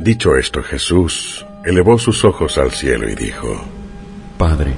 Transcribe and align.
Dicho 0.00 0.34
esto, 0.34 0.62
Jesús 0.62 1.44
elevó 1.62 1.98
sus 1.98 2.24
ojos 2.24 2.56
al 2.56 2.70
cielo 2.70 3.06
y 3.06 3.14
dijo, 3.14 3.62
Padre, 4.38 4.72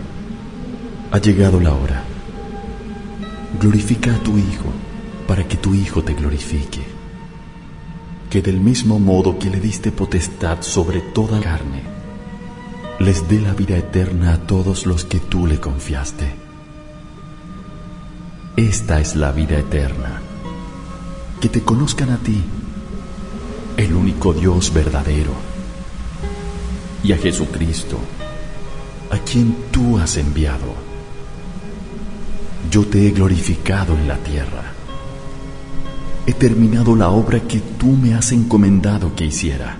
ha 1.12 1.18
llegado 1.18 1.60
la 1.60 1.72
hora. 1.72 2.02
Glorifica 3.60 4.12
a 4.12 4.18
tu 4.18 4.36
Hijo 4.36 4.72
para 5.28 5.46
que 5.46 5.56
tu 5.56 5.74
Hijo 5.76 6.02
te 6.02 6.14
glorifique. 6.14 6.80
Que 8.30 8.42
del 8.42 8.58
mismo 8.58 8.98
modo 8.98 9.38
que 9.38 9.48
le 9.48 9.60
diste 9.60 9.92
potestad 9.92 10.60
sobre 10.62 11.00
toda 11.00 11.38
carne, 11.38 11.84
les 12.98 13.28
dé 13.28 13.40
la 13.40 13.54
vida 13.54 13.76
eterna 13.76 14.32
a 14.32 14.38
todos 14.38 14.86
los 14.86 15.04
que 15.04 15.20
tú 15.20 15.46
le 15.46 15.60
confiaste. 15.60 16.34
Esta 18.56 18.98
es 18.98 19.14
la 19.14 19.30
vida 19.30 19.56
eterna, 19.56 20.20
que 21.40 21.48
te 21.48 21.62
conozcan 21.62 22.10
a 22.10 22.16
ti 22.16 22.42
Dios 24.30 24.72
verdadero, 24.72 25.32
y 27.02 27.12
a 27.12 27.16
Jesucristo, 27.18 27.98
a 29.10 29.18
quien 29.18 29.56
tú 29.72 29.98
has 29.98 30.16
enviado. 30.16 30.72
Yo 32.70 32.86
te 32.86 33.04
he 33.04 33.10
glorificado 33.10 33.94
en 33.94 34.06
la 34.06 34.16
tierra. 34.18 34.62
He 36.24 36.32
terminado 36.34 36.94
la 36.94 37.08
obra 37.08 37.40
que 37.40 37.58
tú 37.58 37.88
me 37.88 38.14
has 38.14 38.30
encomendado 38.30 39.12
que 39.16 39.26
hiciera. 39.26 39.76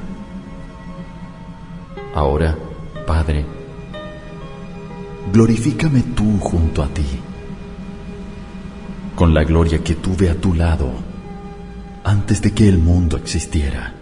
Ahora, 2.13 2.59
Padre, 3.07 3.47
glorifícame 5.33 6.03
tú 6.17 6.39
junto 6.41 6.83
a 6.83 6.89
ti, 6.89 7.07
con 9.15 9.33
la 9.33 9.45
gloria 9.45 9.85
que 9.85 9.95
tuve 9.95 10.29
a 10.29 10.35
tu 10.35 10.53
lado 10.53 10.91
antes 12.03 12.43
de 12.43 12.51
que 12.51 12.69
el 12.69 12.79
mundo 12.79 13.17
existiera. 13.17 14.02